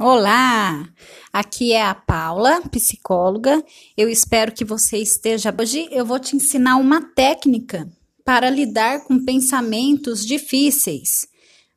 [0.00, 0.88] Olá!
[1.32, 3.60] Aqui é a Paula, psicóloga.
[3.96, 5.52] Eu espero que você esteja.
[5.58, 7.90] Hoje eu vou te ensinar uma técnica
[8.24, 11.26] para lidar com pensamentos difíceis.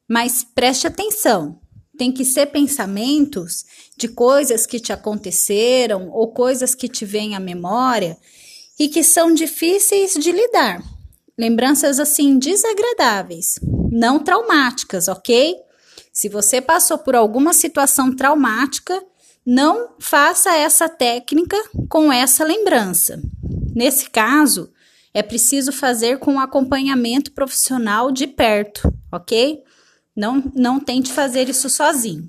[0.07, 1.59] Mas preste atenção,
[1.97, 3.65] tem que ser pensamentos
[3.97, 8.15] de coisas que te aconteceram ou coisas que te vêm à memória
[8.79, 10.79] e que são difíceis de lidar.
[11.35, 13.59] Lembranças assim desagradáveis,
[13.91, 15.55] não traumáticas, ok?
[16.11, 19.01] Se você passou por alguma situação traumática,
[19.45, 23.21] não faça essa técnica com essa lembrança.
[23.73, 24.71] Nesse caso,
[25.13, 29.63] é preciso fazer com acompanhamento profissional de perto, ok?
[30.15, 32.27] Não, não tente fazer isso sozinho.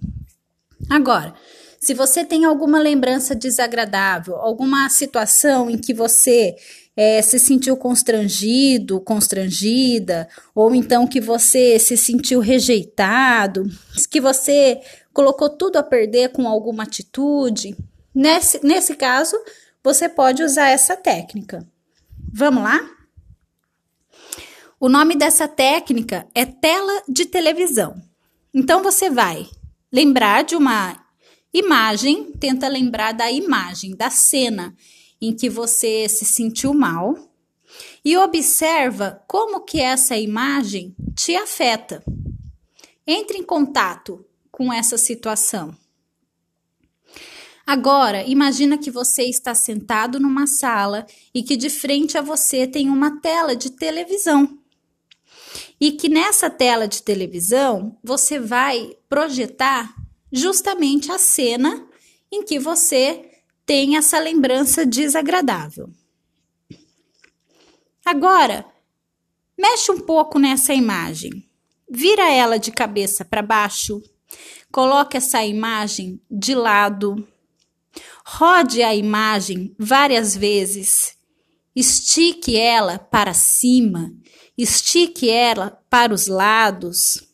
[0.89, 1.35] Agora,
[1.83, 6.55] se você tem alguma lembrança desagradável, alguma situação em que você
[6.97, 13.65] é, se sentiu constrangido, constrangida, ou então que você se sentiu rejeitado,
[14.09, 14.81] que você
[15.13, 17.77] colocou tudo a perder com alguma atitude,
[18.15, 19.37] nesse, nesse caso,
[19.83, 21.67] você pode usar essa técnica.
[22.33, 22.81] Vamos lá?
[24.79, 28.01] O nome dessa técnica é tela de televisão.
[28.55, 29.49] Então você vai
[29.93, 31.02] lembrar de uma
[31.53, 34.75] imagem, tenta lembrar da imagem, da cena
[35.21, 37.15] em que você se sentiu mal
[38.05, 42.03] e observa como que essa imagem te afeta.
[43.07, 45.77] Entre em contato com essa situação.
[47.65, 52.91] Agora, imagina que você está sentado numa sala e que de frente a você tem
[52.91, 54.59] uma tela de televisão.
[55.81, 59.95] E que nessa tela de televisão você vai projetar
[60.33, 61.87] justamente a cena
[62.31, 63.31] em que você
[63.67, 65.91] tem essa lembrança desagradável.
[68.05, 68.65] Agora,
[69.57, 71.49] mexe um pouco nessa imagem.
[71.89, 74.03] Vira ela de cabeça para baixo.
[74.73, 77.29] Coloque essa imagem de lado.
[78.25, 81.17] Rode a imagem várias vezes.
[81.77, 84.13] Estique ela para cima.
[84.57, 87.32] Estique ela para os lados.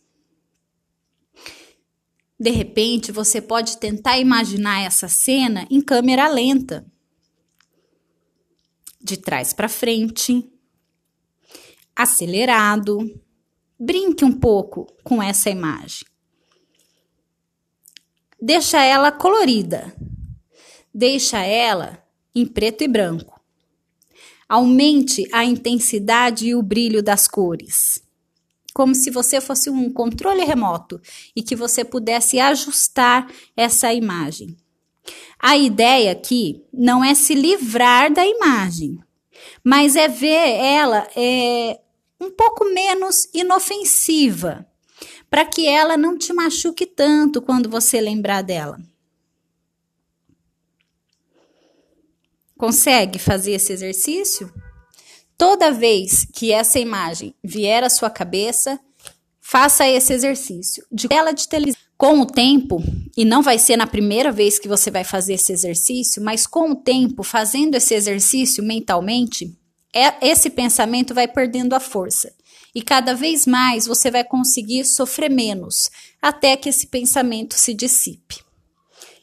[2.38, 6.87] De repente, você pode tentar imaginar essa cena em câmera lenta,
[9.00, 10.48] de trás para frente,
[11.97, 12.98] acelerado.
[13.81, 16.06] Brinque um pouco com essa imagem.
[18.41, 19.94] Deixa ela colorida.
[20.94, 22.04] Deixa ela
[22.34, 23.41] em preto e branco.
[24.48, 28.08] Aumente a intensidade e o brilho das cores
[28.75, 31.01] como se você fosse um controle remoto
[31.34, 34.56] e que você pudesse ajustar essa imagem.
[35.39, 38.99] A ideia aqui não é se livrar da imagem,
[39.65, 41.81] mas é ver ela é,
[42.21, 44.67] um pouco menos inofensiva,
[45.31, 48.78] para que ela não te machuque tanto quando você lembrar dela.
[52.57, 54.53] Consegue fazer esse exercício?
[55.38, 58.81] Toda vez que essa imagem vier à sua cabeça,
[59.41, 61.81] faça esse exercício de tela de televisão.
[61.97, 62.81] Com o tempo,
[63.16, 66.71] e não vai ser na primeira vez que você vai fazer esse exercício, mas com
[66.71, 69.56] o tempo, fazendo esse exercício mentalmente,
[69.93, 72.32] é, esse pensamento vai perdendo a força.
[72.72, 75.91] E cada vez mais você vai conseguir sofrer menos,
[76.22, 78.37] até que esse pensamento se dissipe.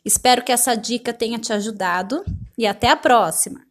[0.04, 2.26] Espero que essa dica tenha te ajudado
[2.58, 3.65] e até a próxima!